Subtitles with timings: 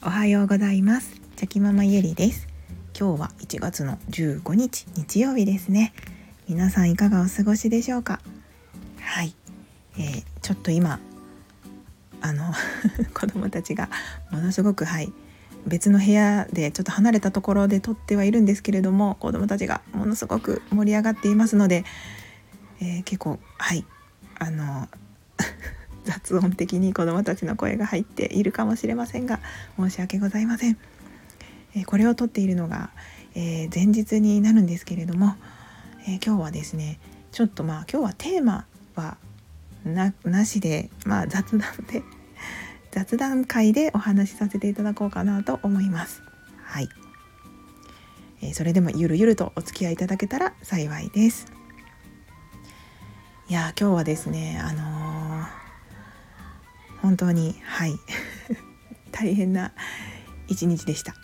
[0.00, 1.20] おはようございます。
[1.34, 2.46] チャキママゆりです。
[2.96, 5.92] 今日は1月の15日日曜日ですね。
[6.48, 8.20] 皆さんいかがお過ごしでしょうか？
[9.00, 9.34] はい、
[9.98, 11.00] えー、ちょっと今
[12.20, 12.52] あの
[13.12, 13.90] 子供たちが
[14.30, 15.12] ものすごくはい
[15.66, 21.84] 別の部屋でちょっと離れたところで撮ってはいるんですけれども子供たちがものすごく盛り上がっていますので、
[22.80, 23.84] えー、結構はい
[24.38, 24.88] あの
[26.08, 29.40] 雑音的に子どもたちの声が入っているかもしれませんが
[29.78, 30.78] 申し訳ございません。
[31.74, 32.88] えこれを撮っているのが、
[33.34, 35.36] えー、前日になるんですけれども、
[36.06, 36.98] えー、今日はですね
[37.30, 39.18] ちょっとまあ今日はテーマは
[39.84, 42.02] なしで、まあ、雑談で
[42.90, 46.22] 雑談会でお話しさせていただこうかなと思います。
[46.62, 46.88] はい、
[48.40, 51.52] え、それでもゆるゆるとお付き合いいただけたら幸いです。
[53.50, 54.97] いや今日はですねあの
[57.02, 57.98] 本当にはい
[59.12, 59.72] 大変な
[60.48, 61.14] 一日でした。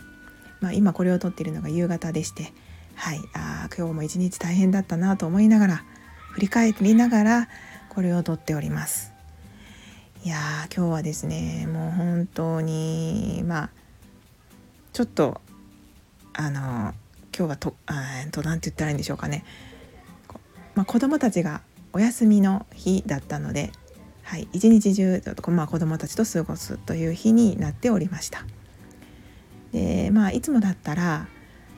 [0.61, 2.55] まあ、今これを撮っているのが夕方でして
[2.95, 5.85] はいあ今日も一日大変だったなと思いながら
[6.33, 7.49] 振り返りながら
[7.91, 9.13] これを撮っております。
[10.25, 10.39] いや
[10.75, 13.71] 今日はですねもう本当にまあ
[14.95, 15.43] ちょっと
[16.33, 16.95] あの
[17.37, 19.45] 今日はとあと何て言ったらいいんでしょうかね、
[20.75, 21.61] まあ、子供たちが
[21.93, 23.71] お休みの日だったので
[24.25, 28.45] はい、一日中まあ、子どもたちと過ごすという日になっておりました。
[29.73, 31.29] でまあいつもだったら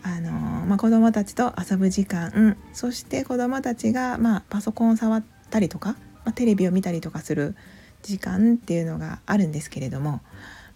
[0.02, 7.56] あの、まあ、子どもたちと遊ぶ時間そして子どもたちが、まあ、パソコンを触ったりとか、まあ、テレビを見たりとかする
[8.02, 10.20] 時間っていうのがあるんですけれども、ま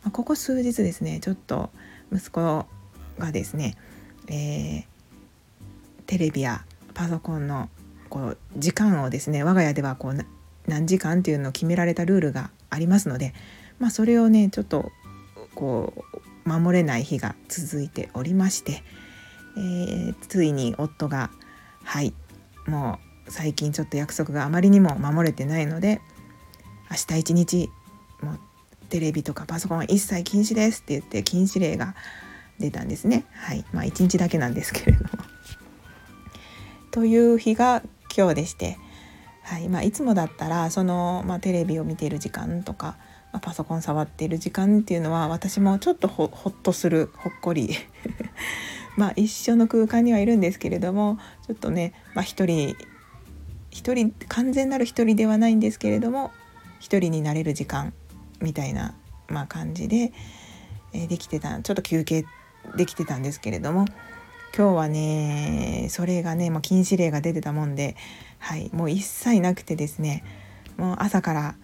[0.08, 1.70] あ、ここ数日ですねちょっと
[2.12, 2.66] 息子
[3.18, 3.76] がですね、
[4.26, 4.84] えー、
[6.06, 7.68] テレビやパソコンの
[8.08, 10.39] こう時間をですね我が家ではこう
[10.70, 13.34] 何時間っていうのを決められたルールがありますので、
[13.78, 14.90] まあ、それをねちょっと
[15.54, 15.92] こ
[16.46, 18.82] う守れない日が続いておりまして、
[19.56, 21.30] えー、ついに夫が
[21.84, 22.14] はい
[22.66, 26.00] もう最近ちょっと約束があまりにも守れてないので
[26.90, 27.70] 明日一日
[28.22, 28.40] もう
[28.88, 31.94] テレビとかパソコンは一切禁止ですって言って禁止令が
[32.58, 33.24] 出たんですね。
[33.32, 35.10] はいまあ、1日だけなんですけれども。
[36.90, 37.82] という日が
[38.14, 38.76] 今日でして
[39.42, 42.96] はいまあ、いつもだったらその、まあ、テレビを見ている時間とか、
[43.32, 47.74] まあ、パソコン触っている時間っていうのは私もちょっとほっとするほっこり。
[48.96, 52.76] まあ一緒の空間にはいるんですけれどもちょっとね、まあ、一人
[53.70, 56.32] 一人完全なる一人ではないんですけれども
[56.80, 57.94] 一人になれる時間
[58.40, 58.94] みたいな、
[59.28, 60.12] まあ、感じで、
[60.92, 62.24] えー、できてたちょっと休憩
[62.76, 63.86] できてたんですけれども
[64.56, 67.96] 今日はねそれがね、まあ、禁止令が出てたもんで
[68.40, 70.24] はい、もう一切なくてですね
[70.76, 71.54] もう朝から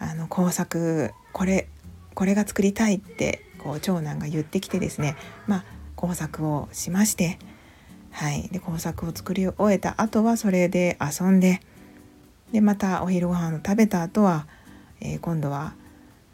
[0.00, 1.68] あの工作これ
[2.14, 5.16] これが作りたいってこう長男が言ってきてですね
[5.46, 7.38] まあ工作をしまして、
[8.10, 11.60] はい、で工作を作り終えた後はそれで遊んで
[12.52, 14.46] でまたお昼ご飯を食べた後は、
[15.00, 15.74] えー、今度は、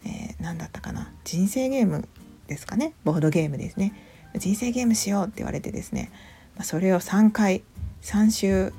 [0.05, 2.09] えー、何だったかな人生ゲーム
[2.47, 3.95] ですかねボードゲームですね。
[4.35, 6.11] 人生ゲームしようって言われてですね、
[6.57, 7.63] まあ、それを3回
[8.03, 8.73] 3週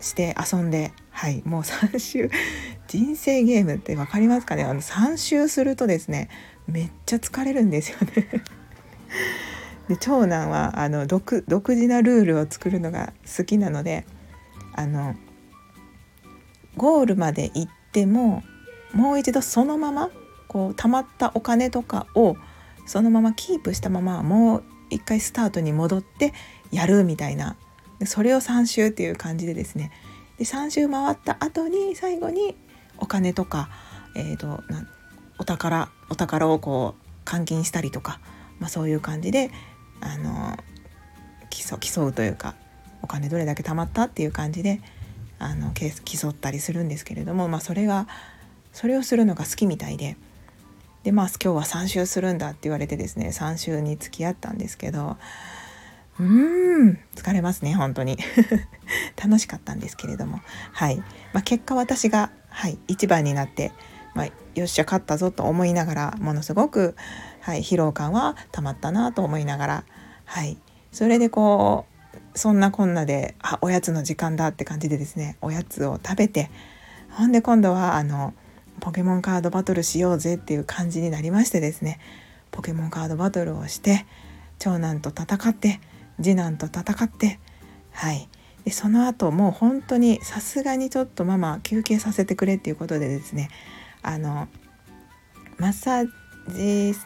[0.00, 2.30] して遊んではいもう3周
[2.88, 4.64] 人生ゲームって分かりますかね？
[4.64, 6.28] あの3周するとですね
[6.66, 8.28] めっちゃ疲れるんですよね。
[9.88, 14.04] で長男はあの独独自なルールを作るのが好きなので
[14.74, 15.14] あの
[16.76, 18.42] ゴールまで行っても
[18.92, 20.10] もう一度そのまま
[20.48, 22.36] こう貯まったお金とかを
[22.86, 26.32] そのままキープしたままもう一回スタートに戻って
[26.70, 27.56] やるみたいな
[28.04, 29.90] それを3周っていう感じでですね。
[30.38, 32.54] で3周回った後に最後に
[32.98, 33.70] お金とか、
[34.14, 34.86] えーと、な
[35.38, 38.20] お宝お宝をこう換金したりとか、
[38.58, 39.50] まあ、そういう感じで
[40.00, 40.56] あの
[41.50, 42.54] 競競うというか
[43.02, 44.80] お金どれだけ貯まったっていう感じで
[45.38, 48.06] あの競ったりするんですけれども、まあ、それが
[48.72, 50.16] それをするのが好きみたいで。
[51.02, 55.16] でまあ今日は3周するんだって言われてですね3周に付き合ったんですけど
[56.18, 58.18] うーん疲れますね本当に。
[59.22, 60.40] 楽しかったんですけれども。
[60.72, 60.96] はい、
[61.32, 63.72] まあ、結果私が、はい、一番になって、
[64.14, 66.96] まあ、よっしゃ勝ったぞと思いながらものすごく、
[67.40, 69.84] はい、疲労感はたまったなと思いながら、
[70.24, 70.58] はい、
[70.92, 76.50] それでこうそんなこんなであおやつの時間だって感じでですねおやつを食べて
[77.10, 78.34] ほんで今度はあの
[78.80, 81.98] ポケモンカードバトルしようぜっていう感じになりましてですね
[82.50, 84.06] ポケモンカードバトルをして
[84.58, 85.80] 長男と戦って
[86.16, 87.38] 次男と戦って
[87.92, 88.28] はい。
[88.64, 93.48] でその後もう本当にさすがにちょっとママ休憩させてくれっていうことでですね
[94.02, 94.48] あの
[95.58, 96.06] マッサー
[96.92, 96.98] ジ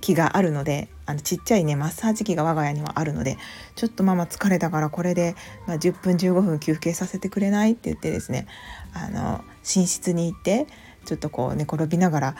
[0.00, 3.36] 機があるのであのちっちゃいねマッサージ機が我が家にはあるので
[3.74, 5.34] ちょっとママ疲れたからこれで、
[5.66, 8.46] まあ、10分15分休憩させてくれないって言ってですね
[8.92, 10.68] あの寝室に行って
[11.04, 12.36] ちょっとこう寝転びながら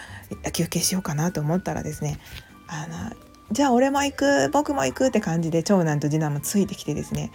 [0.52, 2.20] 休憩しようかなと思ったらですね
[2.68, 7.30] あのじゃあ俺も行く僕も行くって感じで長男と次男もついてきてですね。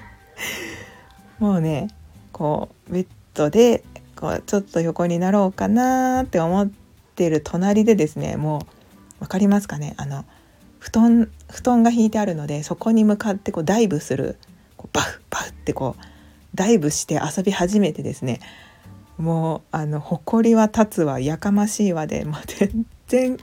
[1.38, 1.88] もうね
[2.32, 3.84] こうベッドで
[4.16, 6.70] こうちょっと横になろうかなって思っ
[7.14, 8.60] てる隣でですねも
[9.20, 9.92] う分かりますかね？
[9.98, 10.24] あの
[10.78, 14.38] 布団布団が引いてあるのでそこに向かってこうダイブする
[14.78, 16.02] こうバフバフってこう
[16.54, 18.40] ダイブして遊び始めてですね。
[19.18, 23.36] もうあの埃は立つわやかましいわでもう全然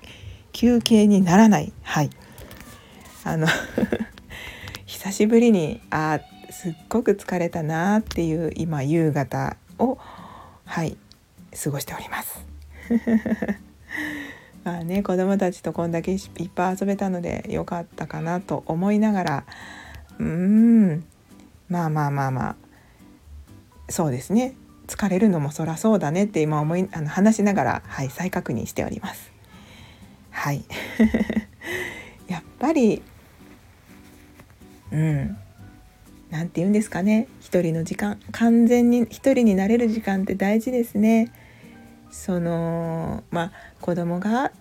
[0.53, 1.73] 休憩にならない。
[1.81, 2.09] はい。
[3.25, 3.47] あの
[4.85, 6.19] 久しぶりにあ
[6.49, 9.97] すっごく疲れたなっていう今夕方を
[10.65, 10.97] はい
[11.63, 12.45] 過ごしております。
[14.63, 19.43] まあね子供たちとこんだけいっぱい遊べたのでよかったかなと思いながら
[20.19, 21.03] うーん
[21.67, 22.55] まあまあまあまあ
[23.89, 24.55] そうですね。
[24.87, 29.32] 疲れるのもそらそうだねって今思いあの話しながら、はい、再確認しております。
[30.33, 30.65] はい。
[32.27, 33.01] やっぱり
[34.91, 35.37] うん。
[36.29, 37.27] 何て言うんですかね。
[37.39, 38.19] 一人の時間。
[38.31, 41.31] 完全に一人になれる時間って大事ですね。
[42.13, 43.51] そのまあ
[43.81, 44.51] 子供が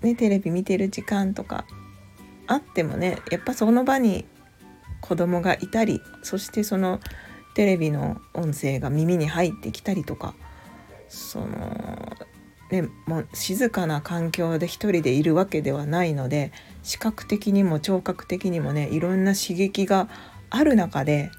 [0.00, 1.66] ねテレビ見てる時間とか
[2.46, 4.24] あってもねやっぱその場に
[5.02, 7.00] 子供がいたりそしてその
[7.54, 10.34] テレビの音声が耳に入ってきたりとか
[11.08, 12.13] その
[12.82, 20.08] ねもう静かな環境で一人でいるわけではないので視覚的にも聴覚的にもねいろんな刺激が
[20.50, 21.30] ある中で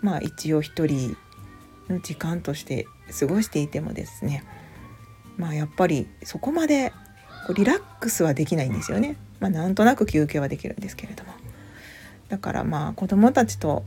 [0.00, 1.16] まあ一応一人
[1.88, 2.86] の時間として
[3.18, 4.44] 過ごしていてもですね
[5.36, 6.92] まあやっぱりそこまで
[7.54, 9.16] リラックスはできないんですよね。
[9.40, 11.30] まあ、なんとなく休憩はできるんですけれども
[12.28, 13.84] だからまあ子どもたちと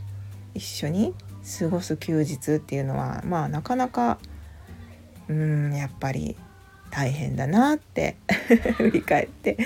[0.54, 1.13] 一緒に
[1.59, 4.18] 過ごす休日っていうのはまあなかなか
[5.27, 6.38] うんやっぱり
[6.91, 8.17] 大変だなって
[8.77, 9.57] 振り返って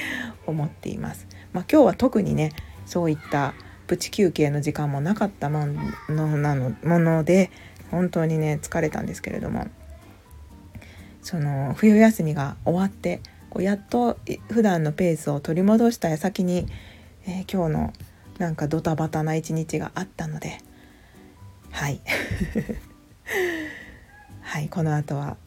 [0.45, 1.27] 思っています。
[1.51, 2.51] まあ、今日は特にね
[2.85, 3.53] そういった
[3.87, 5.67] プチ休憩の時間もなかったも
[6.09, 7.51] のなのもので
[7.91, 9.67] 本当にね疲れたんですけれども
[11.21, 14.17] その冬休みが終わってこうやっと
[14.49, 16.67] 普段のペースを取り戻した矢先に、
[17.25, 17.93] えー、今日の
[18.37, 20.57] なんかドタバタな一日があったので
[21.71, 22.01] はい
[24.41, 25.37] はいこの後は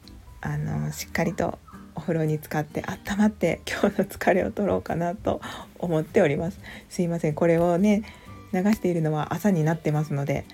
[0.41, 1.59] あのしっかりと
[1.99, 5.41] お風呂に浸かって温まって今日の疲れを取ろうかなと
[5.81, 6.61] 思っております。
[6.89, 7.35] すいません。
[7.35, 8.05] これをね
[8.53, 10.45] 流しているのは朝になってますので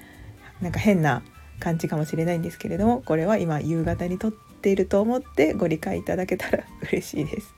[0.62, 1.22] なんか変な
[1.60, 7.54] 感じかもしれないんですけれどもこれは今夕方に撮っていると思ってご理解いただけたら嬉しいです。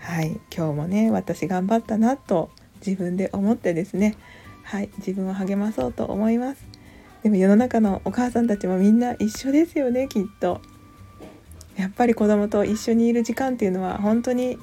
[0.00, 0.38] はい。
[0.54, 2.50] 今日もね私頑張ったなと
[2.86, 4.14] 自分で思ってですね。
[4.62, 4.90] はい。
[4.98, 6.62] 自分を励まそうと思います。
[7.22, 10.60] でも世の中のお母さんたちもみんな一緒ですよねきっと。
[11.78, 14.58] やっぱり子供と一緒にいる時間っていうのは本当に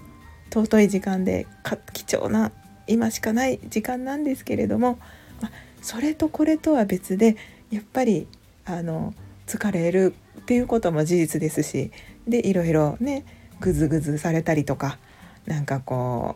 [0.54, 1.48] 尊い時間で
[1.94, 2.52] 貴重な
[2.88, 5.00] 今しかない時間なんですけれども、
[5.42, 5.50] ま
[5.82, 7.38] それとこれとは別で
[7.72, 8.28] やっぱり
[8.66, 9.14] あの
[9.48, 11.92] 疲れるっていうことも事実ですし
[12.28, 13.26] でいろいろね
[13.62, 15.00] グズグズされたりとか
[15.46, 16.36] なんかこ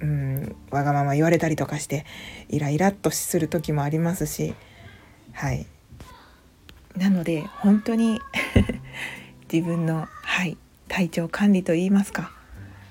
[0.00, 2.04] う、うん、わがまま言われたりとかして
[2.48, 4.54] イライラっとする時もありますし
[5.32, 5.66] はい。
[6.96, 8.20] なので本当に
[9.52, 10.56] 自分の、はい、
[10.88, 12.32] 体調管理といいますか。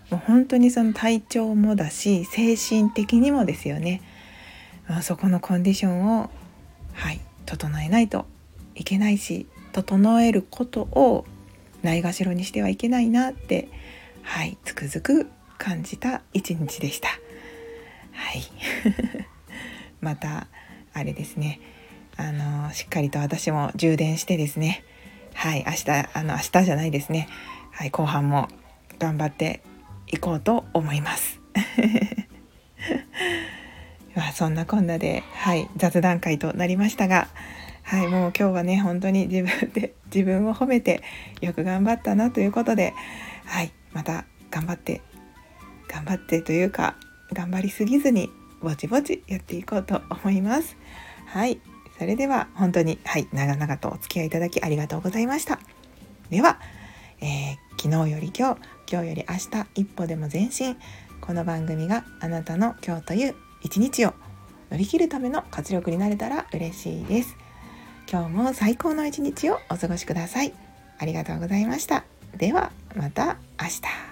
[0.10, 4.02] もう本当にその体調もだし精神的にもですよね、
[4.88, 6.32] まあ、そこのコンディションを
[6.94, 8.26] はい整えないと
[8.76, 11.26] いけないし整えることを
[11.84, 13.70] ないがしろにしてはいけないなって
[14.24, 17.10] はいつくづく感じた一日でした。
[18.14, 18.44] はい。
[20.02, 20.48] また
[20.94, 21.60] あれですね。
[22.16, 24.84] あのしっかりと私も充電してですね。
[25.40, 27.30] はい明日あの明日じゃないですね
[27.72, 28.50] はい後半も
[29.00, 29.62] 頑張って
[30.08, 31.40] いこうと思います。
[34.16, 37.30] まあそんなこんなで、はい、雑談会となりましたが、
[37.84, 41.04] はい、もう今日はね本当に自分で自分を褒めて
[41.40, 42.94] よく頑張ったなということで、
[43.46, 45.00] はい、また頑張って
[45.88, 46.98] 頑張ってというか
[47.32, 48.30] 頑張りすぎずに
[48.62, 50.76] ぼちぼちやっていこうと思います。
[51.28, 51.62] はい、
[52.00, 55.60] それでは本当にはい長々とお付き合いいただきありがとうございました。
[56.30, 56.60] では、
[57.20, 60.78] えー、昨日より今日今日より明日一歩でも前進。
[61.20, 64.14] この番組があなたの今日という一日を
[64.72, 67.36] 乗り切るための活力になれたら嬉しいです。
[68.10, 70.54] 今日も最高の一日をお過ごしください。
[70.98, 72.06] ありがとうございました。
[72.38, 74.09] ではまた明日。